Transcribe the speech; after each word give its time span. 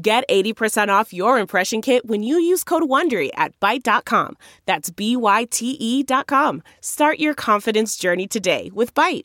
Get 0.00 0.22
80% 0.28 0.90
off 0.90 1.12
your 1.12 1.40
impression 1.40 1.82
kit 1.82 2.06
when 2.06 2.22
you 2.22 2.38
use 2.38 2.62
code 2.62 2.84
WONDERY 2.84 3.30
at 3.36 3.58
Byte.com. 3.58 4.36
That's 4.64 4.90
B-Y-T-E 4.90 6.04
dot 6.04 6.28
com. 6.28 6.62
Start 6.80 7.18
your 7.18 7.34
confidence 7.34 7.96
journey 7.96 8.28
today 8.28 8.70
with 8.72 8.94
Byte. 8.94 9.24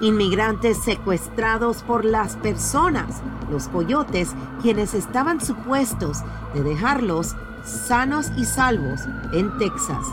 Inmigrantes 0.00 0.82
secuestrados 0.82 1.84
por 1.84 2.04
las 2.04 2.34
personas, 2.34 3.22
los 3.48 3.68
coyotes, 3.68 4.30
quienes 4.60 4.94
estaban 4.94 5.40
supuestos 5.40 6.18
de 6.54 6.64
dejarlos 6.64 7.36
sanos 7.64 8.32
y 8.36 8.44
salvos 8.44 9.02
en 9.32 9.56
Texas. 9.58 10.04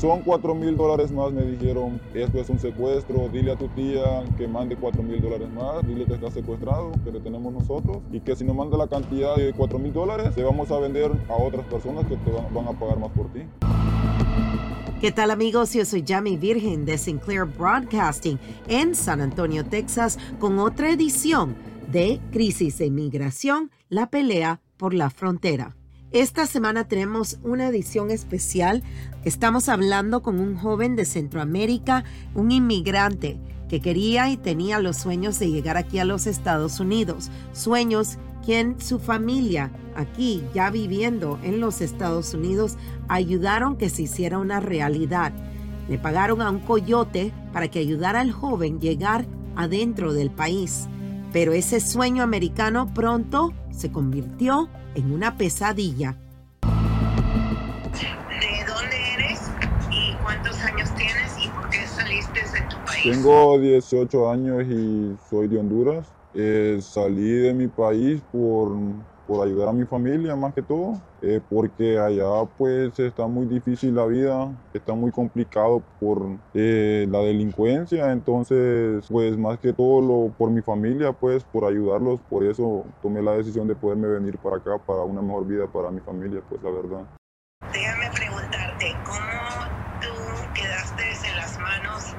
Son 0.00 0.20
4 0.20 0.54
mil 0.54 0.76
dólares 0.76 1.10
más, 1.10 1.32
me 1.32 1.42
dijeron, 1.42 1.98
esto 2.12 2.38
es 2.38 2.50
un 2.50 2.58
secuestro, 2.58 3.30
dile 3.30 3.52
a 3.52 3.56
tu 3.56 3.66
tía 3.68 4.24
que 4.36 4.46
mande 4.46 4.76
4 4.76 5.02
mil 5.02 5.22
dólares 5.22 5.48
más, 5.48 5.86
dile 5.86 6.04
que 6.04 6.14
está 6.14 6.30
secuestrado, 6.30 6.92
que 7.02 7.10
le 7.10 7.20
tenemos 7.20 7.50
nosotros, 7.50 8.02
y 8.12 8.20
que 8.20 8.36
si 8.36 8.44
nos 8.44 8.54
manda 8.54 8.76
la 8.76 8.88
cantidad 8.88 9.34
de 9.36 9.54
4 9.54 9.78
mil 9.78 9.94
dólares, 9.94 10.36
le 10.36 10.42
vamos 10.42 10.70
a 10.70 10.78
vender 10.80 11.10
a 11.30 11.34
otras 11.34 11.64
personas 11.66 12.06
que 12.06 12.16
te 12.18 12.30
van, 12.30 12.68
a 12.68 12.78
pagar 12.78 12.98
más 12.98 13.10
por 13.12 13.32
ti. 13.32 13.40
¿Qué 15.00 15.12
tal 15.12 15.30
amigos? 15.30 15.72
Yo 15.72 15.86
soy 15.86 16.04
Jamie 16.06 16.36
Virgen 16.36 16.84
de 16.84 16.98
Sinclair 16.98 17.44
Broadcasting 17.44 18.38
en 18.68 18.94
San 18.94 19.22
Antonio, 19.22 19.64
Texas, 19.64 20.18
con 20.38 20.58
otra 20.58 20.90
edición 20.90 21.56
de 21.90 22.20
Crisis 22.32 22.76
de 22.76 22.86
Inmigración, 22.86 23.70
la 23.88 24.10
pelea 24.10 24.60
por 24.76 24.92
la 24.92 25.08
frontera. 25.08 25.74
Esta 26.16 26.46
semana 26.46 26.84
tenemos 26.88 27.38
una 27.42 27.68
edición 27.68 28.10
especial. 28.10 28.82
Estamos 29.26 29.68
hablando 29.68 30.22
con 30.22 30.40
un 30.40 30.56
joven 30.56 30.96
de 30.96 31.04
Centroamérica, 31.04 32.04
un 32.34 32.52
inmigrante 32.52 33.38
que 33.68 33.82
quería 33.82 34.30
y 34.30 34.38
tenía 34.38 34.78
los 34.78 34.96
sueños 34.96 35.38
de 35.38 35.50
llegar 35.50 35.76
aquí 35.76 35.98
a 35.98 36.06
los 36.06 36.26
Estados 36.26 36.80
Unidos. 36.80 37.30
Sueños 37.52 38.16
quien 38.42 38.80
su 38.80 38.98
familia 38.98 39.70
aquí 39.94 40.42
ya 40.54 40.70
viviendo 40.70 41.38
en 41.42 41.60
los 41.60 41.82
Estados 41.82 42.32
Unidos 42.32 42.78
ayudaron 43.08 43.76
que 43.76 43.90
se 43.90 44.04
hiciera 44.04 44.38
una 44.38 44.58
realidad. 44.58 45.34
Le 45.86 45.98
pagaron 45.98 46.40
a 46.40 46.48
un 46.50 46.60
coyote 46.60 47.30
para 47.52 47.68
que 47.68 47.80
ayudara 47.80 48.20
al 48.20 48.32
joven 48.32 48.80
llegar 48.80 49.26
adentro 49.54 50.14
del 50.14 50.30
país. 50.30 50.88
Pero 51.34 51.52
ese 51.52 51.78
sueño 51.78 52.22
americano 52.22 52.94
pronto 52.94 53.52
se 53.70 53.92
convirtió 53.92 54.70
en 54.96 55.12
una 55.12 55.36
pesadilla. 55.36 56.16
¿De 56.62 56.68
dónde 58.66 59.14
eres 59.14 59.40
y 59.90 60.14
cuántos 60.22 60.58
años 60.60 60.88
tienes 60.96 61.36
y 61.44 61.48
por 61.48 61.68
qué 61.68 61.86
saliste 61.86 62.40
de 62.40 62.62
tu 62.68 62.76
país? 62.84 63.02
Tengo 63.02 63.58
18 63.58 64.30
años 64.30 64.64
y 64.64 65.14
soy 65.28 65.48
de 65.48 65.58
Honduras. 65.58 66.06
Eh, 66.38 66.78
salí 66.82 67.30
de 67.32 67.54
mi 67.54 67.66
país 67.66 68.22
por, 68.30 68.76
por 69.24 69.46
ayudar 69.46 69.68
a 69.70 69.72
mi 69.72 69.86
familia 69.86 70.36
más 70.36 70.52
que 70.52 70.62
todo, 70.62 71.02
eh, 71.22 71.40
porque 71.48 71.98
allá 71.98 72.26
pues 72.58 72.98
está 72.98 73.26
muy 73.26 73.46
difícil 73.46 73.94
la 73.94 74.04
vida, 74.04 74.54
está 74.74 74.92
muy 74.92 75.10
complicado 75.10 75.86
por 75.98 76.38
eh, 76.52 77.06
la 77.08 77.20
delincuencia, 77.20 78.12
entonces 78.12 79.06
pues 79.08 79.38
más 79.38 79.58
que 79.60 79.72
todo 79.72 80.02
lo, 80.02 80.34
por 80.36 80.50
mi 80.50 80.60
familia 80.60 81.10
pues 81.14 81.42
por 81.42 81.64
ayudarlos, 81.64 82.20
por 82.28 82.44
eso 82.44 82.84
tomé 83.00 83.22
la 83.22 83.32
decisión 83.38 83.66
de 83.66 83.74
poderme 83.74 84.08
venir 84.08 84.38
para 84.38 84.58
acá 84.58 84.78
para 84.78 85.04
una 85.04 85.22
mejor 85.22 85.46
vida 85.46 85.66
para 85.66 85.90
mi 85.90 86.02
familia 86.02 86.42
pues 86.46 86.60
la 86.62 86.70
verdad. 86.70 87.06
Déjame 87.72 88.10
preguntarte, 88.14 89.00
¿cómo 89.06 89.64
tú 90.02 90.52
quedaste 90.52 91.02
en 91.30 91.36
las 91.36 91.58
manos 91.58 92.16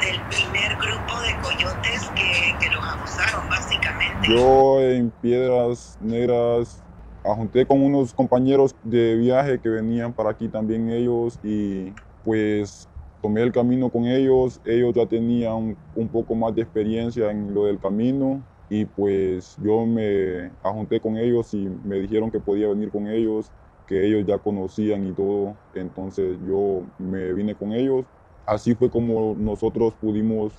del 0.00 0.22
primer 0.28 0.76
grupo 0.76 1.20
de 1.22 1.38
coyotes 1.38 2.10
que, 2.14 2.58
que 2.60 2.70
los 2.70 2.84
abusaron 2.94 3.48
básicamente? 3.48 4.28
Yo 4.28 4.80
en 4.80 5.10
Piedras 5.20 5.96
Negras 6.00 6.82
ajunté 7.24 7.66
con 7.66 7.82
unos 7.82 8.14
compañeros 8.14 8.74
de 8.82 9.16
viaje 9.16 9.60
que 9.60 9.68
venían 9.68 10.12
para 10.12 10.30
aquí 10.30 10.48
también 10.48 10.90
ellos 10.90 11.38
y 11.42 11.92
pues 12.24 12.88
tomé 13.22 13.42
el 13.42 13.52
camino 13.52 13.90
con 13.90 14.06
ellos. 14.06 14.60
Ellos 14.64 14.94
ya 14.94 15.06
tenían 15.06 15.76
un 15.94 16.08
poco 16.08 16.34
más 16.34 16.54
de 16.54 16.62
experiencia 16.62 17.30
en 17.30 17.52
lo 17.52 17.64
del 17.64 17.78
camino 17.80 18.42
y 18.68 18.84
pues 18.84 19.56
yo 19.62 19.86
me 19.86 20.50
ajunté 20.62 21.00
con 21.00 21.16
ellos 21.16 21.52
y 21.54 21.68
me 21.84 22.00
dijeron 22.00 22.30
que 22.30 22.40
podía 22.40 22.68
venir 22.68 22.90
con 22.90 23.06
ellos, 23.08 23.50
que 23.86 24.06
ellos 24.06 24.24
ya 24.26 24.38
conocían 24.38 25.06
y 25.06 25.12
todo. 25.12 25.56
Entonces 25.74 26.38
yo 26.46 26.82
me 26.98 27.32
vine 27.32 27.54
con 27.54 27.72
ellos. 27.72 28.04
Así 28.46 28.74
fue 28.76 28.88
como 28.88 29.34
nosotros 29.36 29.92
pudimos, 30.00 30.52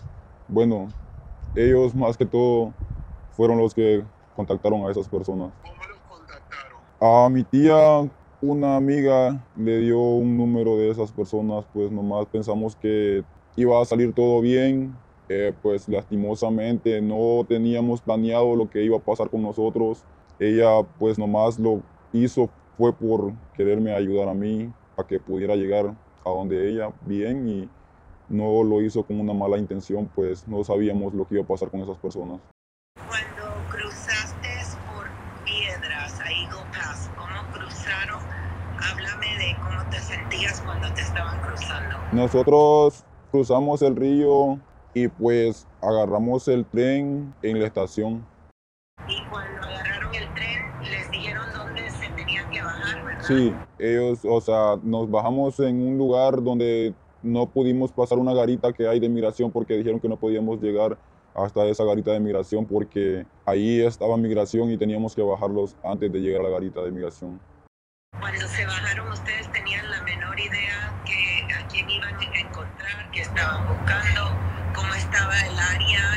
bueno, 0.48 0.90
ellos 1.56 1.96
más 1.96 2.18
que 2.18 2.26
todo 2.26 2.74
fueron 3.32 3.58
los 3.58 3.74
que 3.74 4.04
contactaron 4.36 4.86
a 4.86 4.92
esas 4.92 5.08
personas. 5.08 5.54
¿Cómo 5.62 5.76
los 5.90 6.00
contactaron? 6.02 6.78
A 7.00 7.30
mi 7.30 7.44
tía, 7.46 8.12
una 8.42 8.76
amiga 8.76 9.42
le 9.56 9.80
dio 9.80 10.00
un 10.00 10.36
número 10.36 10.78
de 10.78 10.92
esas 10.92 11.12
personas, 11.14 11.66
pues 11.74 11.90
nomás 11.92 12.26
pensamos 12.28 12.76
que 12.76 13.24
iba 13.56 13.82
a 13.82 13.86
salir 13.86 14.14
todo 14.14 14.42
bien, 14.42 14.94
eh, 15.30 15.54
pues 15.62 15.88
lastimosamente 15.88 17.02
no 17.02 17.46
teníamos 17.48 18.02
planeado 18.02 18.56
lo 18.56 18.70
que 18.70 18.84
iba 18.84 18.98
a 18.98 19.02
pasar 19.02 19.30
con 19.30 19.42
nosotros. 19.42 20.04
Ella 20.40 20.84
pues 21.00 21.18
nomás 21.18 21.58
lo 21.58 21.82
hizo 22.12 22.50
fue 22.78 22.94
por 22.94 23.34
quererme 23.54 23.94
ayudar 23.94 24.28
a 24.30 24.34
mí 24.34 24.72
a 24.98 25.04
que 25.06 25.20
pudiera 25.20 25.56
llegar 25.56 25.96
a 26.24 26.30
donde 26.30 26.70
ella 26.70 26.94
bien 27.02 27.48
y 27.48 27.70
no 28.30 28.64
lo 28.64 28.82
hizo 28.82 29.04
con 29.04 29.20
una 29.20 29.34
mala 29.34 29.58
intención, 29.58 30.10
pues 30.14 30.48
no 30.48 30.64
sabíamos 30.64 31.14
lo 31.14 31.28
que 31.28 31.36
iba 31.36 31.44
a 31.44 31.48
pasar 31.48 31.70
con 31.70 31.82
esas 31.82 31.98
personas. 31.98 32.40
Cuando 32.96 33.70
cruzaste 33.70 34.50
por 34.88 35.08
piedras 35.46 36.20
a 36.20 36.32
Eagle 36.32 36.66
Pass, 36.72 37.10
¿cómo 37.16 37.54
cruzaron? 37.54 38.22
Háblame 38.80 39.38
de 39.38 39.56
cómo 39.58 39.90
te 39.90 40.00
sentías 40.00 40.62
cuando 40.62 40.94
te 40.94 41.02
estaban 41.02 41.40
cruzando. 41.42 41.98
Nosotros 42.12 43.04
cruzamos 43.32 43.82
el 43.82 43.96
río 43.96 44.60
y 44.94 45.08
pues 45.08 45.68
agarramos 45.82 46.48
el 46.48 46.66
tren 46.66 47.34
en 47.42 47.60
la 47.60 47.68
estación. 47.68 48.26
Y 49.08 49.24
cuando 49.30 49.62
agarraron 49.62 50.14
el 50.14 50.34
tren, 50.34 50.64
les 50.84 51.12
dijeron 51.12 51.46
dónde 51.56 51.90
se 51.90 52.10
tenían 52.10 52.50
que 52.50 52.62
bajar, 52.62 53.06
¿verdad? 53.06 53.24
Sí, 53.24 53.54
ellos, 53.80 54.20
o 54.26 54.42
sea, 54.42 54.78
nos 54.84 55.10
bajamos 55.10 55.60
en 55.60 55.88
un 55.88 55.98
lugar 55.98 56.42
donde 56.44 56.94
no 57.24 57.46
pudimos 57.48 57.92
pasar 57.92 58.18
una 58.18 58.34
garita 58.34 58.74
que 58.74 58.88
hay 58.88 59.00
de 59.00 59.10
migración 59.10 59.52
porque 59.52 59.76
dijeron 59.76 60.00
que 60.00 60.10
no 60.10 60.18
podíamos 60.18 60.62
llegar 60.62 60.98
hasta 61.34 61.66
esa 61.66 61.84
garita 61.84 62.12
de 62.12 62.20
migración 62.20 62.66
porque 62.66 63.26
ahí 63.46 63.82
estaba 63.82 64.18
migración 64.18 64.72
y 64.72 64.78
teníamos 64.78 65.16
que 65.16 65.22
bajarlos 65.22 65.76
antes 65.84 66.12
de 66.12 66.20
llegar 66.20 66.42
a 66.42 66.44
la 66.46 66.50
garita 66.50 66.82
de 66.82 66.92
migración. 66.92 67.40
Cuando 68.20 68.48
se 68.48 68.66
bajaron, 68.66 69.12
ustedes 69.12 69.52
tenían 69.52 69.90
la 69.92 70.02
menor 70.02 70.40
idea 70.40 71.04
que 71.06 71.54
a 71.54 71.68
quién 71.68 71.90
iban 71.90 72.16
a 72.16 72.40
encontrar, 72.40 73.12
que 73.12 73.22
estaban 73.22 73.68
buscando, 73.68 74.22
cómo 74.74 74.94
estaba 74.96 75.34
el 75.46 75.60
área 75.60 76.17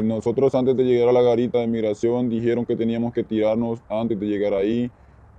Eh, 0.00 0.02
nosotros 0.02 0.54
antes 0.54 0.76
de 0.76 0.84
llegar 0.84 1.08
a 1.08 1.12
la 1.12 1.22
garita 1.22 1.58
de 1.58 1.66
migración 1.66 2.28
dijeron 2.28 2.64
que 2.64 2.76
teníamos 2.76 3.12
que 3.12 3.22
tirarnos 3.22 3.80
antes 3.88 4.18
de 4.18 4.26
llegar 4.26 4.54
ahí. 4.54 4.90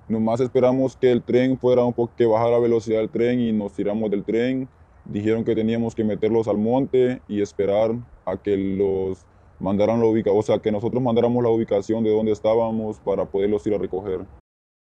Nomás 0.07 0.39
esperamos 0.39 0.95
que 0.95 1.11
el 1.11 1.21
tren 1.23 1.57
fuera 1.57 1.83
un 1.83 1.93
poco, 1.93 2.13
que 2.15 2.25
bajara 2.25 2.51
la 2.51 2.59
velocidad 2.59 2.99
del 2.99 3.09
tren 3.09 3.39
y 3.39 3.51
nos 3.51 3.73
tiramos 3.73 4.11
del 4.11 4.23
tren. 4.23 4.67
Dijeron 5.05 5.43
que 5.43 5.55
teníamos 5.55 5.95
que 5.95 6.03
meterlos 6.03 6.47
al 6.47 6.57
monte 6.57 7.21
y 7.27 7.41
esperar 7.41 7.91
a 8.25 8.37
que 8.37 8.55
los 8.57 9.25
mandaran 9.59 9.99
la 9.99 10.05
ubicación, 10.05 10.39
o 10.39 10.43
sea, 10.43 10.59
que 10.59 10.71
nosotros 10.71 11.01
mandáramos 11.01 11.41
la 11.43 11.49
ubicación 11.49 12.03
de 12.03 12.11
donde 12.11 12.31
estábamos 12.31 12.99
para 12.99 13.25
poderlos 13.25 13.65
ir 13.67 13.73
a 13.75 13.77
recoger. 13.77 14.21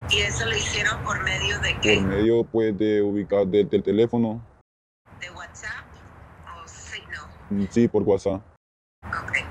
¿Y 0.09 0.19
eso 0.19 0.45
lo 0.45 0.55
hicieron 0.55 1.01
por 1.03 1.21
medio 1.23 1.59
de 1.61 1.75
qué? 1.81 1.95
Por 1.95 2.07
medio 2.07 2.43
pues 2.43 2.77
de 2.77 3.01
ubicar 3.01 3.47
de- 3.47 3.63
del 3.65 3.83
teléfono, 3.83 4.41
¿De 5.19 5.29
WhatsApp 5.31 5.85
o 6.45 6.67
Signal? 6.67 7.25
Mm, 7.49 7.65
sí, 7.69 7.87
por 7.87 8.03
WhatsApp. 8.03 8.41
Ok. 9.05 9.44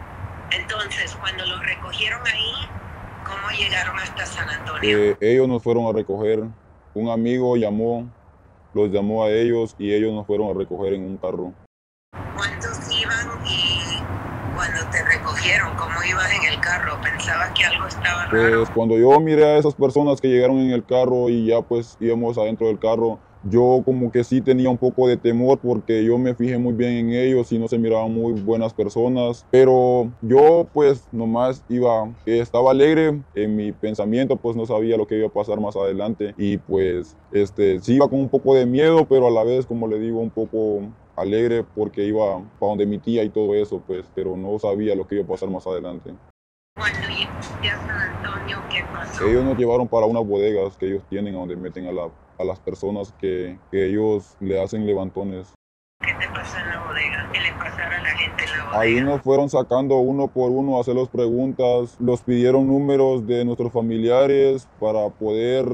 Recogieron 1.94 2.26
ahí, 2.26 2.52
¿cómo 3.24 3.56
llegaron 3.56 3.96
hasta 3.96 4.26
San 4.26 4.48
Antonio? 4.48 4.98
Eh, 4.98 5.16
ellos 5.20 5.46
nos 5.46 5.62
fueron 5.62 5.86
a 5.86 5.92
recoger. 5.92 6.42
Un 6.92 7.08
amigo 7.08 7.56
llamó, 7.56 8.10
los 8.72 8.90
llamó 8.90 9.22
a 9.22 9.30
ellos 9.30 9.76
y 9.78 9.94
ellos 9.94 10.12
nos 10.12 10.26
fueron 10.26 10.50
a 10.50 10.58
recoger 10.58 10.94
en 10.94 11.04
un 11.04 11.16
carro. 11.18 11.52
¿Cuántos 12.34 12.90
iban 12.90 13.28
y 13.46 14.02
cuando 14.56 14.90
te 14.90 15.04
recogieron, 15.04 15.76
cómo 15.76 16.02
ibas 16.02 16.32
en 16.32 16.52
el 16.52 16.60
carro? 16.60 17.00
¿Pensabas 17.00 17.52
que 17.52 17.64
algo 17.64 17.86
estaba 17.86 18.26
raro? 18.26 18.58
Pues 18.58 18.70
cuando 18.70 18.98
yo 18.98 19.20
miré 19.20 19.44
a 19.44 19.58
esas 19.58 19.76
personas 19.76 20.20
que 20.20 20.26
llegaron 20.26 20.58
en 20.58 20.72
el 20.72 20.84
carro 20.84 21.28
y 21.28 21.46
ya 21.46 21.62
pues 21.62 21.96
íbamos 22.00 22.36
adentro 22.38 22.66
del 22.66 22.80
carro, 22.80 23.20
yo 23.44 23.82
como 23.84 24.10
que 24.10 24.24
sí 24.24 24.40
tenía 24.40 24.70
un 24.70 24.78
poco 24.78 25.06
de 25.08 25.16
temor 25.16 25.58
porque 25.58 26.04
yo 26.04 26.18
me 26.18 26.34
fijé 26.34 26.58
muy 26.58 26.72
bien 26.72 26.92
en 26.92 27.12
ellos 27.12 27.52
y 27.52 27.58
no 27.58 27.68
se 27.68 27.78
miraban 27.78 28.12
muy 28.12 28.32
buenas 28.32 28.72
personas, 28.72 29.46
pero 29.50 30.10
yo 30.22 30.66
pues 30.72 31.06
nomás 31.12 31.62
iba, 31.68 32.08
estaba 32.26 32.70
alegre 32.70 33.20
en 33.34 33.56
mi 33.56 33.72
pensamiento, 33.72 34.36
pues 34.36 34.56
no 34.56 34.66
sabía 34.66 34.96
lo 34.96 35.06
que 35.06 35.18
iba 35.18 35.26
a 35.26 35.32
pasar 35.32 35.60
más 35.60 35.76
adelante 35.76 36.34
y 36.38 36.56
pues 36.56 37.16
este 37.32 37.80
sí 37.80 37.94
iba 37.94 38.08
con 38.08 38.20
un 38.20 38.28
poco 38.28 38.54
de 38.54 38.66
miedo, 38.66 39.06
pero 39.08 39.28
a 39.28 39.30
la 39.30 39.44
vez 39.44 39.66
como 39.66 39.86
le 39.88 39.98
digo 39.98 40.20
un 40.20 40.30
poco 40.30 40.82
alegre 41.16 41.64
porque 41.74 42.04
iba 42.04 42.42
para 42.58 42.70
donde 42.70 42.86
mi 42.86 42.98
tía 42.98 43.22
y 43.22 43.30
todo 43.30 43.54
eso, 43.54 43.82
pues, 43.86 44.04
pero 44.14 44.36
no 44.36 44.58
sabía 44.58 44.94
lo 44.94 45.06
que 45.06 45.16
iba 45.16 45.24
a 45.24 45.28
pasar 45.28 45.48
más 45.48 45.66
adelante. 45.66 46.12
Ellos 49.26 49.44
nos 49.44 49.56
llevaron 49.56 49.88
para 49.88 50.06
unas 50.06 50.26
bodegas 50.26 50.76
que 50.76 50.86
ellos 50.86 51.02
tienen 51.08 51.34
a 51.34 51.38
donde 51.38 51.56
meten 51.56 51.86
a, 51.86 51.92
la, 51.92 52.10
a 52.38 52.44
las 52.44 52.58
personas 52.60 53.12
que, 53.18 53.58
que 53.70 53.86
ellos 53.86 54.36
le 54.40 54.60
hacen 54.60 54.86
levantones. 54.86 55.54
¿Qué 56.00 56.12
te 56.12 56.28
pasó 56.28 56.58
en 56.58 56.68
la 56.68 56.84
bodega? 56.84 57.30
¿Qué 57.32 57.40
le 57.40 57.52
pasara 57.52 57.98
a 57.98 58.02
la 58.02 58.08
gente 58.10 58.44
en 58.44 58.50
la 58.50 58.64
bodega? 58.64 58.80
Ahí 58.80 59.00
nos 59.00 59.22
fueron 59.22 59.48
sacando 59.48 59.96
uno 59.96 60.28
por 60.28 60.50
uno 60.50 60.76
a 60.76 60.80
hacerlos 60.80 61.08
preguntas, 61.08 61.96
los 62.00 62.22
pidieron 62.22 62.66
números 62.66 63.26
de 63.26 63.44
nuestros 63.44 63.72
familiares 63.72 64.68
para 64.80 65.08
poder 65.08 65.66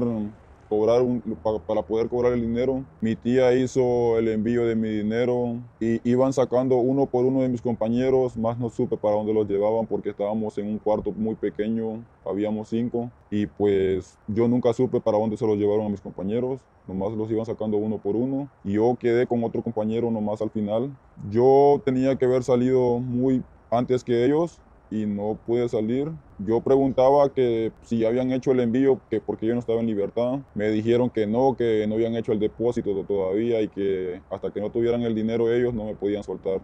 cobrar 0.71 1.01
un, 1.01 1.21
para, 1.67 1.81
poder 1.81 2.07
cobrar 2.07 2.31
el 2.31 2.41
dinero. 2.43 2.85
Mi 3.01 3.17
tía 3.17 3.53
hizo 3.53 4.17
el 4.17 4.29
envío 4.29 4.65
de 4.65 4.77
mi 4.77 4.87
dinero 4.87 5.57
y 5.81 5.99
iban 6.09 6.31
sacando 6.31 6.77
uno 6.77 7.07
por 7.07 7.25
uno 7.25 7.41
de 7.41 7.49
mis 7.49 7.61
compañeros, 7.61 8.37
más 8.37 8.57
no 8.57 8.69
supe 8.69 8.95
para 8.95 9.17
dónde 9.17 9.33
los 9.33 9.45
llevaban 9.49 9.85
porque 9.85 10.11
estábamos 10.11 10.57
en 10.57 10.67
un 10.67 10.77
cuarto 10.77 11.11
muy 11.11 11.35
pequeño, 11.35 12.05
habíamos 12.25 12.69
cinco 12.69 13.11
y 13.29 13.47
pues 13.47 14.17
yo 14.29 14.47
nunca 14.47 14.71
supe 14.71 15.01
para 15.01 15.17
dónde 15.17 15.35
se 15.35 15.45
los 15.45 15.57
llevaron 15.57 15.87
a 15.87 15.89
mis 15.89 15.99
compañeros, 15.99 16.61
nomás 16.87 17.11
los 17.17 17.29
iban 17.29 17.45
sacando 17.45 17.75
uno 17.75 17.97
por 17.97 18.15
uno 18.15 18.47
y 18.63 18.71
yo 18.71 18.95
quedé 18.97 19.27
con 19.27 19.43
otro 19.43 19.61
compañero 19.61 20.09
nomás 20.09 20.41
al 20.41 20.51
final. 20.51 20.95
Yo 21.29 21.81
tenía 21.83 22.15
que 22.15 22.23
haber 22.23 22.43
salido 22.43 22.99
muy 22.99 23.43
antes 23.69 24.05
que 24.05 24.23
ellos 24.23 24.61
y 24.91 25.05
no 25.05 25.39
pude 25.47 25.67
salir. 25.69 26.11
Yo 26.37 26.59
preguntaba 26.59 27.33
que 27.33 27.71
si 27.81 28.05
habían 28.05 28.31
hecho 28.33 28.51
el 28.51 28.59
envío, 28.59 28.99
que 29.09 29.21
porque 29.21 29.47
yo 29.47 29.53
no 29.53 29.61
estaba 29.61 29.79
en 29.79 29.87
libertad. 29.87 30.39
Me 30.53 30.69
dijeron 30.69 31.09
que 31.09 31.25
no, 31.25 31.55
que 31.57 31.87
no 31.87 31.95
habían 31.95 32.15
hecho 32.15 32.33
el 32.33 32.39
depósito 32.39 32.93
todavía 33.05 33.61
y 33.61 33.69
que 33.69 34.21
hasta 34.29 34.51
que 34.51 34.59
no 34.59 34.69
tuvieran 34.69 35.01
el 35.03 35.15
dinero 35.15 35.51
ellos 35.51 35.73
no 35.73 35.85
me 35.85 35.95
podían 35.95 36.23
soltar. 36.23 36.59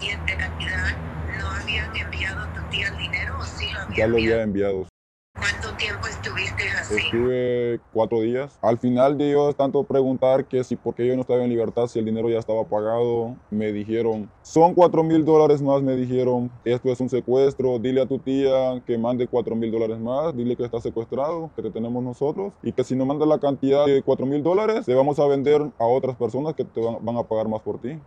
¿Y 0.00 0.06
en 0.06 0.26
realidad 0.26 0.96
no 1.38 1.50
habían 1.50 1.94
enviado 1.94 2.46
tu 2.54 2.70
tía 2.70 2.88
el 2.88 2.96
dinero 2.96 3.34
o 3.38 3.44
sí 3.44 3.66
lo 3.72 3.80
habían 3.80 3.96
Ya 3.96 4.06
lo 4.06 4.16
había 4.16 4.42
enviado. 4.42 4.86
¿Cuánto 5.34 5.76
tiempo 5.76 6.06
estuviste 6.44 6.78
así? 6.78 6.94
Estuve 6.94 7.80
cuatro 7.92 8.20
días. 8.20 8.58
Al 8.62 8.78
final 8.78 9.18
de 9.18 9.32
yo 9.32 9.52
tanto 9.54 9.84
preguntar 9.84 10.46
que 10.46 10.64
si 10.64 10.76
porque 10.76 11.06
yo 11.06 11.14
no 11.14 11.22
estaba 11.22 11.42
en 11.42 11.50
libertad, 11.50 11.86
si 11.86 11.98
el 11.98 12.04
dinero 12.04 12.28
ya 12.28 12.38
estaba 12.38 12.64
pagado, 12.64 13.36
me 13.50 13.72
dijeron, 13.72 14.30
son 14.42 14.74
cuatro 14.74 15.02
mil 15.02 15.24
dólares 15.24 15.62
más, 15.62 15.82
me 15.82 15.96
dijeron, 15.96 16.50
esto 16.64 16.90
es 16.90 17.00
un 17.00 17.08
secuestro, 17.08 17.78
dile 17.78 18.02
a 18.02 18.06
tu 18.06 18.18
tía 18.18 18.82
que 18.86 18.98
mande 18.98 19.26
cuatro 19.26 19.54
mil 19.54 19.70
dólares 19.70 19.98
más, 19.98 20.36
dile 20.36 20.56
que 20.56 20.64
está 20.64 20.80
secuestrado, 20.80 21.50
que 21.54 21.62
te 21.62 21.70
tenemos 21.70 22.02
nosotros, 22.02 22.52
y 22.62 22.72
que 22.72 22.84
si 22.84 22.96
no 22.96 23.06
manda 23.06 23.26
la 23.26 23.38
cantidad 23.38 23.86
de 23.86 24.02
cuatro 24.02 24.26
mil 24.26 24.42
dólares, 24.42 24.86
te 24.86 24.94
vamos 24.94 25.18
a 25.18 25.26
vender 25.26 25.62
a 25.78 25.84
otras 25.86 26.16
personas 26.16 26.54
que 26.54 26.64
te 26.64 26.80
van 26.80 27.16
a 27.16 27.22
pagar 27.22 27.48
más 27.48 27.62
por 27.62 27.80
ti. 27.80 27.98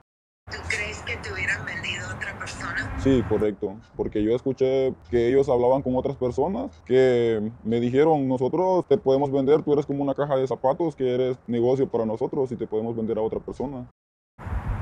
Sí, 3.03 3.21
correcto, 3.27 3.75
porque 3.97 4.23
yo 4.23 4.33
escuché 4.33 4.93
que 5.11 5.27
ellos 5.27 5.49
hablaban 5.49 5.81
con 5.81 5.93
otras 5.97 6.15
personas 6.15 6.71
que 6.85 7.51
me 7.65 7.81
dijeron, 7.81 8.29
nosotros 8.29 8.85
te 8.87 8.97
podemos 8.97 9.29
vender, 9.29 9.61
tú 9.61 9.73
eres 9.73 9.85
como 9.85 10.01
una 10.01 10.13
caja 10.13 10.37
de 10.37 10.47
zapatos, 10.47 10.95
que 10.95 11.13
eres 11.13 11.37
negocio 11.45 11.85
para 11.89 12.05
nosotros 12.05 12.49
y 12.53 12.55
te 12.55 12.65
podemos 12.65 12.95
vender 12.95 13.17
a 13.17 13.21
otra 13.21 13.41
persona. 13.41 13.89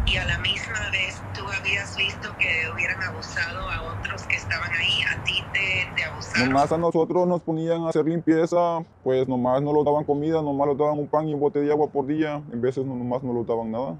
Y 0.05 0.17
a 0.17 0.25
la 0.25 0.37
misma 0.37 0.91
vez 0.91 1.19
tú 1.33 1.41
habías 1.47 1.97
visto 1.97 2.29
que 2.37 2.71
hubieran 2.71 3.01
abusado 3.01 3.67
a 3.67 3.97
otros 3.97 4.21
que 4.27 4.35
estaban 4.35 4.71
ahí, 4.71 5.01
a 5.01 5.23
ti 5.23 5.41
te, 5.51 5.95
te 5.95 6.03
abusaron. 6.03 6.49
Nomás 6.49 6.71
a 6.71 6.77
nosotros 6.77 7.27
nos 7.27 7.41
ponían 7.41 7.85
a 7.85 7.89
hacer 7.89 8.05
limpieza, 8.05 8.85
pues 9.03 9.27
nomás 9.27 9.63
no 9.63 9.73
nos 9.73 9.83
daban 9.83 10.03
comida, 10.03 10.43
nomás 10.43 10.67
nos 10.67 10.77
daban 10.77 10.99
un 10.99 11.07
pan 11.07 11.27
y 11.27 11.33
un 11.33 11.39
bote 11.39 11.59
de 11.59 11.71
agua 11.71 11.87
por 11.87 12.05
día, 12.05 12.43
en 12.53 12.61
veces 12.61 12.85
no, 12.85 12.95
nomás 12.95 13.23
no 13.23 13.33
nos 13.33 13.47
daban 13.47 13.71
nada. 13.71 13.97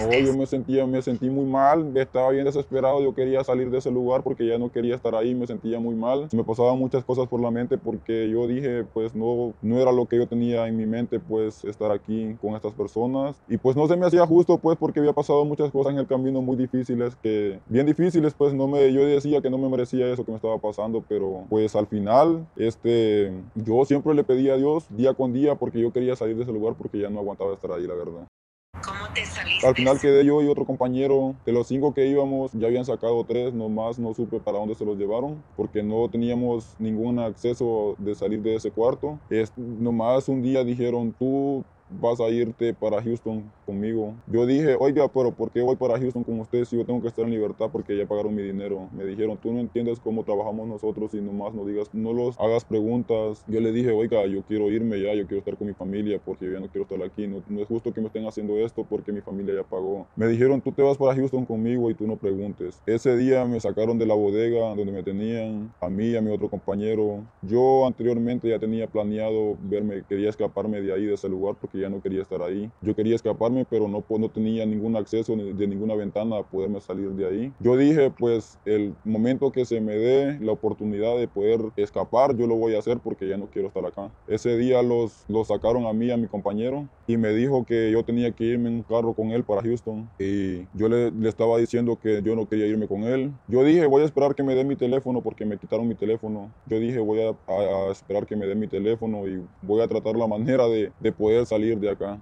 No, 0.00 0.18
yo 0.18 0.32
me 0.32 0.46
sentía, 0.46 0.86
me 0.86 1.02
sentí 1.02 1.28
muy 1.28 1.44
mal, 1.44 1.94
estaba 1.94 2.30
bien 2.30 2.46
desesperado, 2.46 3.02
yo 3.02 3.14
quería 3.14 3.44
salir 3.44 3.70
de 3.70 3.78
ese 3.78 3.90
lugar 3.90 4.22
porque 4.22 4.46
ya 4.46 4.56
no 4.56 4.72
quería 4.72 4.94
estar 4.94 5.14
ahí, 5.14 5.34
me 5.34 5.46
sentía 5.46 5.78
muy 5.78 5.94
mal. 5.94 6.26
Me 6.32 6.42
pasaban 6.42 6.78
muchas 6.78 7.04
cosas 7.04 7.28
por 7.28 7.38
la 7.38 7.50
mente 7.50 7.76
porque 7.76 8.30
yo 8.30 8.46
dije, 8.46 8.84
pues 8.94 9.14
no, 9.14 9.52
no 9.60 9.78
era 9.78 9.92
lo 9.92 10.06
que 10.06 10.16
yo 10.16 10.26
tenía 10.26 10.66
en 10.68 10.78
mi 10.78 10.86
mente, 10.86 11.20
pues 11.20 11.64
estar 11.64 11.92
aquí 11.92 12.34
con 12.40 12.54
estas 12.54 12.72
personas. 12.72 13.36
Y 13.46 13.58
pues 13.58 13.76
no 13.76 13.86
se 13.88 13.96
me 13.96 14.06
hacía 14.06 14.26
justo, 14.26 14.56
pues 14.56 14.78
porque 14.78 15.00
había 15.00 15.12
pasado 15.12 15.44
muchas 15.44 15.70
cosas 15.70 15.92
en 15.92 15.98
el 15.98 16.06
camino 16.06 16.40
muy 16.40 16.56
difíciles, 16.56 17.14
que 17.16 17.60
bien 17.68 17.84
difíciles, 17.84 18.32
pues 18.32 18.54
no 18.54 18.66
me, 18.66 18.90
yo 18.94 19.04
decía 19.04 19.42
que 19.42 19.50
no 19.50 19.58
me 19.58 19.68
merecía 19.68 20.10
eso 20.10 20.24
que 20.24 20.32
me 20.32 20.36
estaba 20.36 20.56
pasando, 20.56 21.04
pero 21.06 21.44
pues 21.50 21.76
al 21.76 21.86
final, 21.86 22.46
este, 22.56 23.32
yo 23.54 23.84
siempre 23.84 24.14
le 24.14 24.24
pedí 24.24 24.48
a 24.48 24.56
Dios 24.56 24.86
día 24.88 25.12
con 25.12 25.34
día 25.34 25.56
porque 25.56 25.78
yo 25.78 25.92
quería 25.92 26.16
salir 26.16 26.36
de 26.36 26.44
ese 26.44 26.52
lugar 26.52 26.74
porque 26.78 26.98
ya 26.98 27.10
no 27.10 27.20
aguantaba 27.20 27.52
estar 27.52 27.70
ahí, 27.72 27.86
la 27.86 27.94
verdad. 27.94 28.26
¿Cómo 28.72 29.12
te 29.14 29.24
saliste? 29.24 29.66
Al 29.66 29.74
final 29.74 30.00
quedé 30.00 30.24
yo 30.24 30.42
y 30.42 30.48
otro 30.48 30.64
compañero. 30.64 31.34
De 31.44 31.52
los 31.52 31.66
cinco 31.66 31.92
que 31.92 32.06
íbamos, 32.06 32.52
ya 32.52 32.66
habían 32.68 32.84
sacado 32.84 33.24
tres, 33.24 33.52
nomás 33.52 33.98
no 33.98 34.14
supe 34.14 34.40
para 34.40 34.58
dónde 34.58 34.74
se 34.74 34.84
los 34.84 34.96
llevaron, 34.96 35.42
porque 35.56 35.82
no 35.82 36.08
teníamos 36.08 36.74
ningún 36.78 37.18
acceso 37.18 37.94
de 37.98 38.14
salir 38.14 38.42
de 38.42 38.54
ese 38.54 38.70
cuarto. 38.70 39.18
Es, 39.28 39.52
nomás 39.56 40.28
un 40.28 40.42
día 40.42 40.64
dijeron, 40.64 41.14
tú 41.18 41.64
vas 41.90 42.20
a 42.20 42.28
irte 42.28 42.74
para 42.74 43.02
Houston 43.02 43.50
conmigo. 43.66 44.14
Yo 44.26 44.46
dije, 44.46 44.76
oiga, 44.78 45.08
pero 45.08 45.32
¿por 45.32 45.50
qué 45.50 45.62
voy 45.62 45.76
para 45.76 45.98
Houston 45.98 46.24
con 46.24 46.40
usted 46.40 46.64
si 46.64 46.76
yo 46.76 46.84
tengo 46.84 47.00
que 47.00 47.08
estar 47.08 47.24
en 47.24 47.30
libertad 47.30 47.68
porque 47.72 47.96
ya 47.96 48.06
pagaron 48.06 48.34
mi 48.34 48.42
dinero? 48.42 48.88
Me 48.92 49.04
dijeron, 49.04 49.36
tú 49.36 49.52
no 49.52 49.60
entiendes 49.60 50.00
cómo 50.00 50.24
trabajamos 50.24 50.68
nosotros 50.68 51.14
y 51.14 51.20
nomás 51.20 51.54
no 51.54 51.64
digas, 51.64 51.88
no 51.92 52.12
los 52.12 52.38
hagas 52.38 52.64
preguntas. 52.64 53.44
Yo 53.46 53.60
le 53.60 53.72
dije, 53.72 53.90
oiga, 53.90 54.26
yo 54.26 54.42
quiero 54.42 54.70
irme 54.70 55.00
ya, 55.00 55.14
yo 55.14 55.26
quiero 55.26 55.38
estar 55.38 55.56
con 55.56 55.66
mi 55.66 55.74
familia 55.74 56.20
porque 56.24 56.46
yo 56.46 56.52
ya 56.52 56.60
no 56.60 56.68
quiero 56.68 56.82
estar 56.82 57.02
aquí. 57.02 57.26
No, 57.26 57.42
no 57.48 57.60
es 57.60 57.68
justo 57.68 57.92
que 57.92 58.00
me 58.00 58.06
estén 58.06 58.26
haciendo 58.26 58.56
esto 58.58 58.86
porque 58.88 59.12
mi 59.12 59.20
familia 59.20 59.54
ya 59.54 59.62
pagó. 59.62 60.06
Me 60.16 60.26
dijeron, 60.26 60.60
tú 60.60 60.72
te 60.72 60.82
vas 60.82 60.96
para 60.96 61.14
Houston 61.14 61.44
conmigo 61.46 61.90
y 61.90 61.94
tú 61.94 62.06
no 62.06 62.16
preguntes. 62.16 62.80
Ese 62.86 63.16
día 63.16 63.44
me 63.44 63.60
sacaron 63.60 63.98
de 63.98 64.06
la 64.06 64.14
bodega 64.14 64.74
donde 64.74 64.92
me 64.92 65.02
tenían, 65.02 65.72
a 65.80 65.88
mí 65.88 66.06
y 66.06 66.16
a 66.16 66.20
mi 66.20 66.30
otro 66.30 66.48
compañero. 66.48 67.24
Yo 67.42 67.86
anteriormente 67.86 68.48
ya 68.48 68.58
tenía 68.58 68.86
planeado 68.86 69.56
verme, 69.62 70.02
quería 70.08 70.30
escaparme 70.30 70.80
de 70.80 70.92
ahí, 70.92 71.04
de 71.06 71.14
ese 71.14 71.28
lugar, 71.28 71.56
porque 71.60 71.79
ya 71.80 71.88
no 71.88 72.00
quería 72.00 72.22
estar 72.22 72.42
ahí. 72.42 72.70
Yo 72.82 72.94
quería 72.94 73.14
escaparme, 73.16 73.64
pero 73.68 73.88
no, 73.88 74.00
pues, 74.02 74.20
no 74.20 74.28
tenía 74.28 74.64
ningún 74.66 74.96
acceso 74.96 75.34
de 75.36 75.66
ninguna 75.66 75.94
ventana 75.94 76.38
a 76.38 76.42
poderme 76.42 76.80
salir 76.80 77.10
de 77.10 77.26
ahí. 77.26 77.52
Yo 77.60 77.76
dije, 77.76 78.10
pues 78.18 78.58
el 78.64 78.94
momento 79.04 79.50
que 79.52 79.64
se 79.64 79.80
me 79.80 79.94
dé 79.96 80.38
la 80.40 80.52
oportunidad 80.52 81.16
de 81.18 81.28
poder 81.28 81.60
escapar, 81.76 82.36
yo 82.36 82.46
lo 82.46 82.56
voy 82.56 82.74
a 82.74 82.78
hacer 82.78 82.98
porque 83.02 83.28
ya 83.28 83.36
no 83.36 83.46
quiero 83.46 83.68
estar 83.68 83.84
acá. 83.84 84.10
Ese 84.26 84.56
día 84.56 84.82
los, 84.82 85.24
los 85.28 85.48
sacaron 85.48 85.86
a 85.86 85.92
mí, 85.92 86.10
a 86.10 86.16
mi 86.16 86.26
compañero, 86.26 86.86
y 87.06 87.16
me 87.16 87.32
dijo 87.32 87.64
que 87.64 87.90
yo 87.90 88.04
tenía 88.04 88.30
que 88.32 88.44
irme 88.44 88.68
en 88.68 88.74
un 88.76 88.82
carro 88.82 89.14
con 89.14 89.30
él 89.30 89.42
para 89.44 89.62
Houston. 89.62 90.08
Y 90.18 90.66
yo 90.76 90.88
le, 90.88 91.10
le 91.10 91.28
estaba 91.28 91.58
diciendo 91.58 91.98
que 92.00 92.22
yo 92.22 92.36
no 92.36 92.46
quería 92.48 92.66
irme 92.66 92.86
con 92.86 93.02
él. 93.04 93.32
Yo 93.48 93.64
dije, 93.64 93.86
voy 93.86 94.02
a 94.02 94.04
esperar 94.04 94.34
que 94.34 94.42
me 94.42 94.54
dé 94.54 94.64
mi 94.64 94.76
teléfono 94.76 95.22
porque 95.22 95.44
me 95.44 95.58
quitaron 95.58 95.88
mi 95.88 95.94
teléfono. 95.94 96.50
Yo 96.66 96.78
dije, 96.78 96.98
voy 96.98 97.20
a, 97.20 97.30
a- 97.52 97.88
a 97.88 97.92
esperar 97.92 98.26
que 98.26 98.36
me 98.36 98.46
dé 98.46 98.54
mi 98.54 98.68
teléfono 98.68 99.26
y 99.26 99.40
voy 99.62 99.80
a 99.82 99.88
tratar 99.88 100.16
la 100.16 100.26
manera 100.26 100.68
de, 100.68 100.92
de 101.00 101.12
poder 101.12 101.46
salir 101.46 101.69
de 101.78 101.90
acá. 101.90 102.20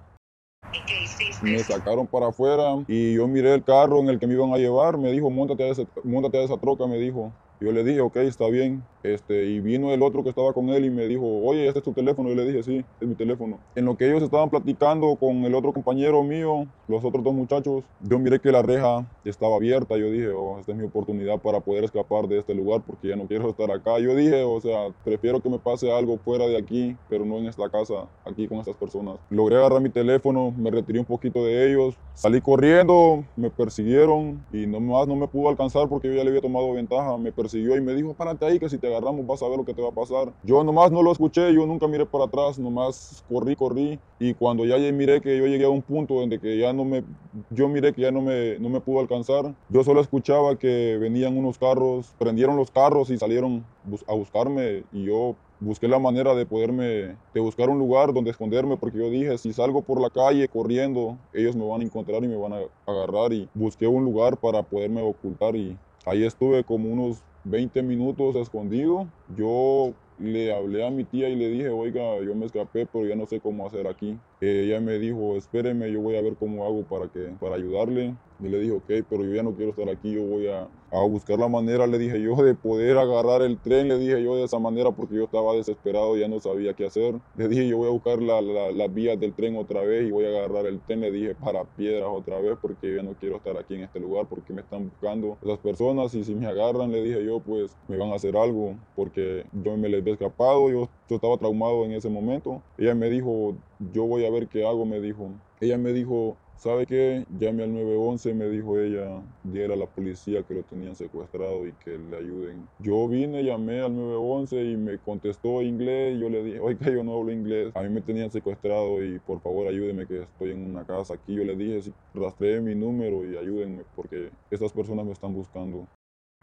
¿Y 0.72 0.84
qué 0.86 1.02
hiciste? 1.02 1.46
Me 1.46 1.62
sacaron 1.62 2.06
para 2.06 2.28
afuera 2.28 2.64
y 2.86 3.14
yo 3.14 3.26
miré 3.28 3.54
el 3.54 3.64
carro 3.64 4.00
en 4.00 4.08
el 4.08 4.18
que 4.18 4.26
me 4.26 4.34
iban 4.34 4.52
a 4.52 4.58
llevar. 4.58 4.98
Me 4.98 5.12
dijo, 5.12 5.30
montate 5.30 5.64
a, 5.64 5.68
ese- 5.72 5.88
móntate 6.04 6.38
a 6.38 6.42
esa 6.44 6.58
troca, 6.58 6.86
me 6.86 6.98
dijo. 6.98 7.32
Yo 7.60 7.72
le 7.72 7.84
dije, 7.84 8.00
ok, 8.00 8.16
está 8.18 8.48
bien. 8.48 8.86
Este, 9.02 9.46
y 9.46 9.60
vino 9.60 9.92
el 9.92 10.02
otro 10.02 10.22
que 10.22 10.30
estaba 10.30 10.52
con 10.52 10.68
él 10.70 10.84
y 10.84 10.90
me 10.90 11.06
dijo, 11.06 11.24
oye, 11.24 11.66
este 11.66 11.78
es 11.78 11.84
tu 11.84 11.92
teléfono. 11.92 12.28
Yo 12.28 12.34
le 12.34 12.46
dije, 12.46 12.62
sí, 12.62 12.84
es 13.00 13.08
mi 13.08 13.14
teléfono. 13.14 13.58
En 13.74 13.84
lo 13.84 13.96
que 13.96 14.08
ellos 14.08 14.22
estaban 14.22 14.50
platicando 14.50 15.14
con 15.16 15.44
el 15.44 15.54
otro 15.54 15.72
compañero 15.72 16.22
mío, 16.22 16.66
los 16.88 17.04
otros 17.04 17.22
dos 17.22 17.34
muchachos, 17.34 17.84
yo 18.00 18.18
miré 18.18 18.40
que 18.40 18.52
la 18.52 18.62
reja 18.62 19.06
estaba 19.24 19.56
abierta. 19.56 19.96
Yo 19.96 20.10
dije, 20.10 20.28
oh, 20.28 20.58
esta 20.58 20.72
es 20.72 20.78
mi 20.78 20.84
oportunidad 20.84 21.38
para 21.40 21.60
poder 21.60 21.84
escapar 21.84 22.26
de 22.28 22.38
este 22.38 22.54
lugar 22.54 22.82
porque 22.86 23.08
ya 23.08 23.16
no 23.16 23.26
quiero 23.26 23.48
estar 23.50 23.70
acá. 23.70 23.98
Yo 23.98 24.14
dije, 24.14 24.42
o 24.42 24.60
sea, 24.60 24.88
prefiero 25.04 25.40
que 25.40 25.48
me 25.48 25.58
pase 25.58 25.90
algo 25.92 26.18
fuera 26.18 26.46
de 26.46 26.56
aquí, 26.56 26.96
pero 27.08 27.24
no 27.24 27.38
en 27.38 27.46
esta 27.46 27.68
casa, 27.68 28.08
aquí 28.24 28.48
con 28.48 28.58
estas 28.58 28.76
personas. 28.76 29.16
Logré 29.30 29.56
agarrar 29.56 29.80
mi 29.80 29.90
teléfono, 29.90 30.52
me 30.56 30.70
retiré 30.70 30.98
un 30.98 31.04
poquito 31.04 31.44
de 31.44 31.70
ellos, 31.70 31.94
salí 32.14 32.40
corriendo, 32.40 33.24
me 33.36 33.50
persiguieron 33.50 34.44
y 34.52 34.66
nomás 34.66 35.06
no 35.06 35.16
me 35.16 35.28
pudo 35.28 35.48
alcanzar 35.48 35.88
porque 35.88 36.08
yo 36.08 36.14
ya 36.14 36.24
le 36.24 36.30
había 36.30 36.40
tomado 36.40 36.72
ventaja. 36.72 37.16
Me 37.16 37.32
persiguió 37.32 37.76
y 37.76 37.80
me 37.80 37.94
dijo, 37.94 38.14
párate 38.14 38.44
ahí 38.44 38.58
que 38.58 38.68
si 38.68 38.78
te 38.78 38.87
agarramos 38.88 39.26
vas 39.26 39.42
a 39.42 39.48
ver 39.48 39.58
lo 39.58 39.64
que 39.64 39.74
te 39.74 39.82
va 39.82 39.88
a 39.88 39.92
pasar. 39.92 40.32
Yo 40.42 40.62
nomás 40.64 40.90
no 40.90 41.02
lo 41.02 41.12
escuché, 41.12 41.52
yo 41.54 41.66
nunca 41.66 41.86
miré 41.86 42.06
para 42.06 42.24
atrás, 42.24 42.58
nomás 42.58 43.24
corrí, 43.28 43.54
corrí 43.56 43.98
y 44.18 44.34
cuando 44.34 44.64
ya 44.64 44.76
miré 44.92 45.20
que 45.20 45.38
yo 45.38 45.46
llegué 45.46 45.64
a 45.64 45.70
un 45.70 45.82
punto 45.82 46.14
donde 46.14 46.38
que 46.40 46.58
ya 46.58 46.72
no 46.72 46.84
me, 46.84 47.04
yo 47.50 47.68
miré 47.68 47.92
que 47.92 48.02
ya 48.02 48.10
no 48.10 48.20
me, 48.20 48.58
no 48.58 48.68
me 48.68 48.80
pudo 48.80 49.00
alcanzar, 49.00 49.54
yo 49.68 49.84
solo 49.84 50.00
escuchaba 50.00 50.56
que 50.56 50.98
venían 51.00 51.36
unos 51.36 51.58
carros, 51.58 52.14
prendieron 52.18 52.56
los 52.56 52.70
carros 52.70 53.10
y 53.10 53.18
salieron 53.18 53.64
a 54.06 54.14
buscarme 54.14 54.84
y 54.92 55.04
yo 55.04 55.36
busqué 55.60 55.88
la 55.88 55.98
manera 55.98 56.34
de 56.34 56.46
poderme, 56.46 57.16
de 57.34 57.40
buscar 57.40 57.68
un 57.68 57.78
lugar 57.78 58.12
donde 58.12 58.30
esconderme, 58.30 58.76
porque 58.76 58.98
yo 58.98 59.10
dije, 59.10 59.38
si 59.38 59.52
salgo 59.52 59.82
por 59.82 60.00
la 60.00 60.10
calle 60.10 60.48
corriendo, 60.48 61.16
ellos 61.32 61.56
me 61.56 61.66
van 61.66 61.80
a 61.80 61.84
encontrar 61.84 62.22
y 62.24 62.28
me 62.28 62.36
van 62.36 62.52
a 62.52 62.60
agarrar. 62.86 63.32
Y 63.32 63.48
busqué 63.54 63.86
un 63.86 64.04
lugar 64.04 64.36
para 64.38 64.62
poderme 64.62 65.02
ocultar 65.02 65.56
y 65.56 65.76
ahí 66.06 66.24
estuve 66.24 66.64
como 66.64 66.90
unos 66.90 67.22
20 67.44 67.82
minutos 67.82 68.36
escondido. 68.36 69.12
Yo 69.26 69.98
le 70.16 70.52
hablé 70.52 70.86
a 70.86 70.90
mi 70.90 71.04
tía 71.04 71.28
y 71.28 71.36
le 71.36 71.48
dije, 71.48 71.68
oiga, 71.70 72.20
yo 72.24 72.34
me 72.34 72.46
escapé, 72.46 72.86
pero 72.86 73.06
ya 73.06 73.16
no 73.16 73.26
sé 73.26 73.40
cómo 73.40 73.66
hacer 73.66 73.86
aquí. 73.86 74.20
Ella 74.40 74.80
me 74.80 74.98
dijo, 74.98 75.36
espéreme, 75.36 75.90
yo 75.90 76.00
voy 76.00 76.16
a 76.16 76.22
ver 76.22 76.36
cómo 76.36 76.64
hago 76.64 76.84
para, 76.84 77.08
que, 77.08 77.32
para 77.40 77.56
ayudarle. 77.56 78.14
Y 78.40 78.48
le 78.48 78.60
dije, 78.60 78.72
ok, 78.72 79.06
pero 79.10 79.24
yo 79.24 79.34
ya 79.34 79.42
no 79.42 79.54
quiero 79.56 79.70
estar 79.70 79.88
aquí, 79.88 80.12
yo 80.12 80.22
voy 80.22 80.46
a, 80.46 80.68
a 80.92 81.02
buscar 81.02 81.40
la 81.40 81.48
manera, 81.48 81.88
le 81.88 81.98
dije 81.98 82.20
yo, 82.22 82.36
de 82.36 82.54
poder 82.54 82.96
agarrar 82.96 83.42
el 83.42 83.58
tren, 83.58 83.88
le 83.88 83.98
dije 83.98 84.22
yo 84.22 84.36
de 84.36 84.44
esa 84.44 84.60
manera 84.60 84.92
porque 84.92 85.16
yo 85.16 85.24
estaba 85.24 85.54
desesperado, 85.54 86.16
ya 86.16 86.28
no 86.28 86.38
sabía 86.38 86.72
qué 86.74 86.86
hacer. 86.86 87.16
Le 87.36 87.48
dije, 87.48 87.66
yo 87.66 87.78
voy 87.78 87.88
a 87.88 87.90
buscar 87.90 88.22
las 88.22 88.42
la, 88.42 88.86
vías 88.86 89.18
del 89.18 89.34
tren 89.34 89.56
otra 89.56 89.82
vez 89.82 90.06
y 90.06 90.12
voy 90.12 90.24
a 90.24 90.28
agarrar 90.28 90.66
el 90.66 90.80
tren, 90.80 91.00
le 91.00 91.10
dije, 91.10 91.34
para 91.34 91.64
piedras 91.64 92.08
otra 92.08 92.40
vez 92.40 92.56
porque 92.62 92.90
yo 92.90 92.96
ya 92.96 93.02
no 93.02 93.14
quiero 93.14 93.36
estar 93.36 93.56
aquí 93.58 93.74
en 93.74 93.82
este 93.82 93.98
lugar 93.98 94.26
porque 94.28 94.52
me 94.52 94.60
están 94.60 94.88
buscando 94.88 95.36
esas 95.42 95.58
personas 95.58 96.14
y 96.14 96.22
si 96.22 96.34
me 96.36 96.46
agarran, 96.46 96.92
le 96.92 97.02
dije 97.02 97.24
yo, 97.24 97.40
pues 97.40 97.76
me 97.88 97.96
van 97.96 98.12
a 98.12 98.14
hacer 98.14 98.36
algo 98.36 98.76
porque 98.94 99.44
yo 99.52 99.76
me 99.76 99.88
les 99.88 100.00
había 100.00 100.14
escapado, 100.14 100.70
yo 100.70 100.88
estaba 101.08 101.36
traumado 101.38 101.84
en 101.84 101.92
ese 101.92 102.08
momento. 102.08 102.62
Ella 102.78 102.94
me 102.94 103.10
dijo, 103.10 103.56
yo 103.92 104.04
voy 104.04 104.24
a 104.24 104.30
ver 104.30 104.48
qué 104.48 104.66
hago, 104.66 104.84
me 104.84 105.00
dijo. 105.00 105.30
Ella 105.60 105.78
me 105.78 105.92
dijo, 105.92 106.36
¿Sabe 106.58 106.86
qué? 106.86 107.24
Llame 107.38 107.62
al 107.62 107.72
911, 107.72 108.34
me 108.34 108.48
dijo 108.48 108.80
ella, 108.80 109.22
diera 109.44 109.74
a 109.74 109.76
la 109.76 109.86
policía 109.86 110.42
que 110.42 110.54
lo 110.54 110.64
tenían 110.64 110.96
secuestrado 110.96 111.64
y 111.64 111.72
que 111.84 111.96
le 111.96 112.16
ayuden. 112.16 112.68
Yo 112.80 113.06
vine, 113.06 113.44
llamé 113.44 113.80
al 113.80 113.94
911 113.94 114.64
y 114.64 114.76
me 114.76 114.98
contestó 114.98 115.62
inglés. 115.62 116.18
Yo 116.18 116.28
le 116.28 116.42
dije, 116.42 116.58
oiga, 116.58 116.90
yo 116.90 117.04
no 117.04 117.16
hablo 117.16 117.30
inglés. 117.30 117.70
A 117.76 117.82
mí 117.82 117.90
me 117.90 118.00
tenían 118.00 118.32
secuestrado 118.32 119.04
y 119.04 119.20
por 119.20 119.40
favor 119.40 119.68
ayúdeme 119.68 120.08
que 120.08 120.22
estoy 120.22 120.50
en 120.50 120.68
una 120.68 120.84
casa 120.84 121.14
aquí. 121.14 121.36
Yo 121.36 121.44
le 121.44 121.54
dije, 121.54 121.80
si 121.80 121.92
rastree 122.12 122.60
mi 122.60 122.74
número 122.74 123.24
y 123.24 123.36
ayúdenme 123.36 123.84
porque 123.94 124.30
estas 124.50 124.72
personas 124.72 125.06
me 125.06 125.12
están 125.12 125.32
buscando. 125.32 125.86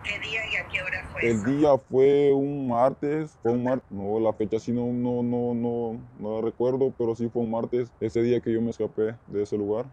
¿Qué 0.01 0.17
día 0.19 0.43
El 1.22 1.45
día 1.45 1.77
fue 1.89 2.34
un 2.34 2.67
martes, 2.67 3.38
fue 3.41 3.53
un 3.53 3.63
martes, 3.63 3.89
no, 3.89 4.19
la 4.19 4.34
fecha 4.34 4.60
sí 4.60 4.72
no, 4.72 4.88
no, 4.88 5.24
no, 5.24 5.53
no, 5.53 6.00
no 6.19 6.36
la 6.36 6.45
recuerdo, 6.45 6.93
pero 6.98 7.15
sí 7.15 7.29
fue 7.29 7.43
un 7.43 7.51
martes, 7.51 7.89
ese 8.01 8.22
día 8.22 8.41
que 8.41 8.51
yo 8.51 8.62
me 8.62 8.72
escapé 8.72 9.15
de 9.27 9.43
ese 9.43 9.57
lugar. 9.57 9.86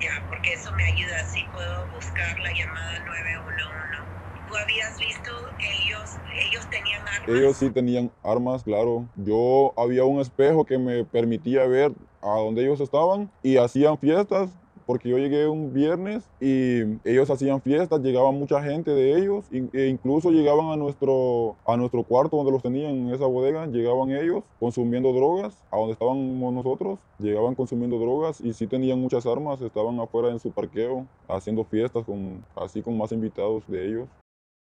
Ya, 0.00 0.10
porque 0.28 0.52
eso 0.52 0.70
me 0.74 0.84
ayuda, 0.84 1.16
así 1.20 1.40
puedo 1.52 1.90
buscar 1.92 2.38
la 2.40 2.52
llamada 2.52 2.98
911. 3.06 4.46
¿Tú 4.46 4.56
habías 4.56 4.98
visto 4.98 5.30
ellos, 5.58 6.18
ellos 6.46 6.68
tenían 6.68 7.00
armas? 7.00 7.28
Ellos 7.28 7.56
sí 7.56 7.70
tenían 7.70 8.12
armas, 8.22 8.62
claro. 8.62 9.08
Yo 9.16 9.72
había 9.76 10.04
un 10.04 10.20
espejo 10.20 10.66
que 10.66 10.76
me 10.76 11.04
permitía 11.04 11.66
ver 11.66 11.92
a 12.20 12.38
dónde 12.38 12.62
ellos 12.62 12.80
estaban 12.80 13.30
y 13.42 13.56
hacían 13.56 13.96
fiestas 13.96 14.50
porque 14.92 15.08
yo 15.08 15.16
llegué 15.16 15.48
un 15.48 15.72
viernes 15.72 16.22
y 16.38 16.82
ellos 17.08 17.30
hacían 17.30 17.62
fiestas, 17.62 18.02
llegaba 18.02 18.30
mucha 18.30 18.62
gente 18.62 18.90
de 18.90 19.16
ellos 19.16 19.46
e 19.50 19.86
incluso 19.86 20.30
llegaban 20.30 20.66
a 20.66 20.76
nuestro, 20.76 21.56
a 21.66 21.78
nuestro 21.78 22.02
cuarto 22.02 22.36
donde 22.36 22.52
los 22.52 22.62
tenían 22.62 22.90
en 22.90 23.14
esa 23.14 23.24
bodega, 23.24 23.66
llegaban 23.68 24.10
ellos 24.10 24.44
consumiendo 24.60 25.14
drogas, 25.14 25.56
a 25.70 25.78
donde 25.78 25.94
estábamos 25.94 26.52
nosotros, 26.52 26.98
llegaban 27.18 27.54
consumiendo 27.54 27.98
drogas 27.98 28.42
y 28.42 28.52
sí 28.52 28.66
tenían 28.66 29.00
muchas 29.00 29.24
armas, 29.24 29.62
estaban 29.62 29.98
afuera 29.98 30.28
en 30.28 30.38
su 30.38 30.50
parqueo 30.50 31.06
haciendo 31.26 31.64
fiestas 31.64 32.04
con, 32.04 32.44
así 32.54 32.82
con 32.82 32.98
más 32.98 33.12
invitados 33.12 33.66
de 33.68 33.86
ellos. 33.86 34.08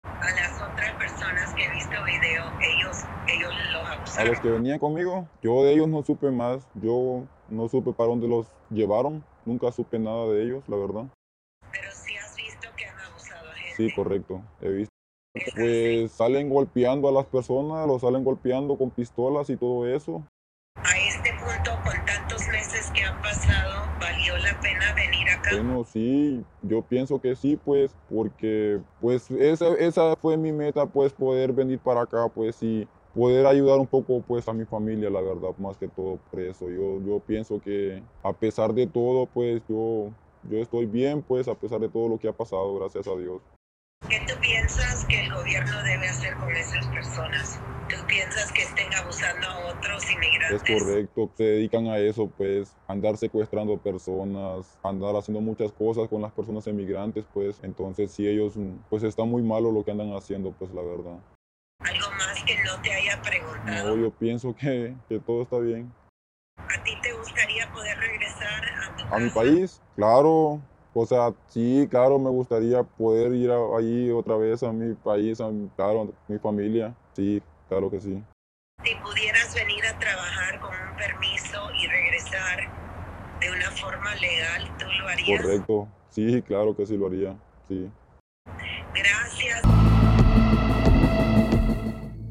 A 0.03 0.09
las 0.09 0.61
otras 0.61 0.95
personas 0.99 1.55
que 1.55 1.63
he 1.63 1.73
visto 1.73 1.95
video, 2.05 2.43
ellos, 2.61 2.97
ellos 3.35 3.51
los 3.73 3.97
abusaron. 3.97 4.27
A 4.27 4.31
los 4.31 4.39
que 4.41 4.49
venían 4.51 4.77
conmigo, 4.77 5.27
yo 5.41 5.63
de 5.63 5.73
ellos 5.73 5.87
no 5.87 6.03
supe 6.03 6.29
más, 6.29 6.67
yo 6.75 7.23
no 7.49 7.67
supe 7.67 7.93
para 7.93 8.09
dónde 8.09 8.27
los 8.27 8.45
llevaron, 8.69 9.23
Nunca 9.45 9.71
supe 9.71 9.97
nada 9.97 10.27
de 10.27 10.43
ellos, 10.43 10.63
la 10.67 10.77
verdad. 10.77 11.05
Pero 11.71 11.91
sí 11.91 12.15
has 12.17 12.35
visto 12.35 12.67
que 12.77 12.85
han 12.85 12.99
abusado 12.99 13.49
a 13.49 13.53
gente. 13.53 13.75
Sí, 13.75 13.91
correcto, 13.91 14.41
he 14.61 14.69
visto. 14.69 14.93
Pues 15.55 16.11
salen 16.11 16.49
golpeando 16.49 17.07
a 17.07 17.11
las 17.11 17.25
personas, 17.25 17.87
los 17.87 18.01
salen 18.01 18.23
golpeando 18.23 18.77
con 18.77 18.89
pistolas 18.89 19.49
y 19.49 19.57
todo 19.57 19.87
eso. 19.87 20.23
A 20.75 20.97
este 20.97 21.33
punto, 21.33 21.71
con 21.83 22.05
tantos 22.05 22.47
meses 22.47 22.91
que 22.91 23.03
han 23.03 23.21
pasado, 23.21 23.85
¿valió 23.99 24.37
la 24.37 24.59
pena 24.59 24.93
venir 24.95 25.29
acá? 25.29 25.49
Bueno, 25.51 25.83
sí, 25.83 26.43
yo 26.61 26.81
pienso 26.81 27.21
que 27.21 27.35
sí, 27.35 27.57
pues, 27.57 27.95
porque 28.09 28.79
pues 28.99 29.29
esa, 29.31 29.73
esa 29.75 30.15
fue 30.15 30.35
mi 30.35 30.51
meta, 30.51 30.85
pues, 30.85 31.13
poder 31.13 31.53
venir 31.53 31.79
para 31.79 32.01
acá, 32.01 32.27
pues, 32.27 32.55
sí 32.55 32.87
poder 33.19 33.45
ayudar 33.45 33.77
un 33.79 33.87
poco 33.87 34.23
pues 34.25 34.47
a 34.47 34.53
mi 34.53 34.63
familia, 34.63 35.09
la 35.09 35.19
verdad, 35.19 35.49
más 35.57 35.75
que 35.75 35.89
todo 35.89 36.17
por 36.31 36.39
eso. 36.39 36.69
Yo, 36.69 37.01
yo 37.05 37.19
pienso 37.19 37.59
que 37.59 38.01
a 38.23 38.31
pesar 38.31 38.73
de 38.73 38.87
todo, 38.87 39.25
pues 39.25 39.61
yo, 39.67 40.09
yo 40.49 40.57
estoy 40.59 40.85
bien, 40.85 41.21
pues 41.21 41.49
a 41.49 41.53
pesar 41.53 41.81
de 41.81 41.89
todo 41.89 42.07
lo 42.07 42.17
que 42.17 42.29
ha 42.29 42.33
pasado, 42.33 42.79
gracias 42.79 43.05
a 43.07 43.15
Dios. 43.17 43.41
¿Qué 44.07 44.21
tú 44.25 44.39
piensas 44.39 45.05
que 45.05 45.25
el 45.25 45.33
gobierno 45.33 45.83
debe 45.83 46.07
hacer 46.07 46.37
con 46.37 46.49
esas 46.55 46.87
personas? 46.87 47.61
¿Tú 47.89 47.97
piensas 48.07 48.51
que 48.53 48.61
estén 48.61 48.87
abusando 48.93 49.47
a 49.47 49.71
otros 49.71 50.11
inmigrantes? 50.13 50.63
Es 50.63 50.79
correcto, 50.79 51.29
se 51.35 51.43
dedican 51.43 51.87
a 51.87 51.99
eso, 51.99 52.31
pues, 52.37 52.73
andar 52.87 53.17
secuestrando 53.17 53.77
personas, 53.77 54.79
andar 54.81 55.17
haciendo 55.17 55.41
muchas 55.41 55.73
cosas 55.73 56.07
con 56.07 56.21
las 56.21 56.31
personas 56.31 56.65
inmigrantes, 56.67 57.25
pues, 57.33 57.59
entonces 57.63 58.11
si 58.13 58.25
ellos, 58.25 58.53
pues 58.89 59.03
está 59.03 59.25
muy 59.25 59.43
malo 59.43 59.73
lo 59.73 59.83
que 59.83 59.91
andan 59.91 60.13
haciendo, 60.13 60.51
pues, 60.57 60.73
la 60.73 60.81
verdad. 60.81 61.19
¿Algo 61.81 62.08
que 62.45 62.61
no 62.63 62.81
te 62.81 62.93
haya 62.93 63.21
preguntado? 63.21 63.95
No, 63.95 64.01
yo 64.01 64.11
pienso 64.11 64.55
que, 64.55 64.95
que 65.07 65.19
todo 65.19 65.43
está 65.43 65.59
bien. 65.59 65.91
¿A 66.57 66.83
ti 66.83 66.95
te 67.01 67.13
gustaría 67.13 67.71
poder 67.71 67.97
regresar 67.97 68.63
a 68.65 68.95
tu 68.95 69.15
¿A 69.15 69.19
mi 69.19 69.29
país? 69.29 69.81
Claro. 69.95 70.61
O 70.93 71.05
sea, 71.05 71.33
sí, 71.47 71.87
claro, 71.89 72.17
me 72.17 72.29
gustaría 72.29 72.83
poder 72.83 73.33
ir 73.33 73.51
allí 73.51 74.11
otra 74.11 74.35
vez 74.35 74.63
a 74.63 74.71
mi 74.71 74.95
país, 74.95 75.39
a 75.39 75.49
mi, 75.49 75.69
claro, 75.69 76.01
a 76.01 76.31
mi 76.31 76.39
familia. 76.39 76.95
Sí, 77.13 77.41
claro 77.67 77.91
que 77.91 78.01
sí. 78.01 78.21
Si 78.83 78.95
pudieras 78.95 79.53
venir 79.53 79.85
a 79.85 79.97
trabajar 79.99 80.59
con 80.59 80.71
un 80.71 80.97
permiso 80.97 81.71
y 81.73 81.87
regresar 81.87 82.69
de 83.39 83.51
una 83.51 83.71
forma 83.71 84.15
legal, 84.15 84.77
¿tú 84.77 84.85
lo 84.99 85.07
harías? 85.07 85.41
Correcto. 85.41 85.87
Sí, 86.09 86.41
claro 86.41 86.75
que 86.75 86.85
sí 86.85 86.97
lo 86.97 87.07
haría. 87.07 87.35
Sí. 87.67 87.89
Gracias. 88.95 89.88